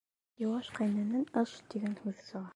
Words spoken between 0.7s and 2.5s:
ҡәйнәнән «ыш» тигән һүҙ сыға.